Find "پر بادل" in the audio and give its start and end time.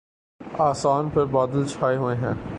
1.09-1.63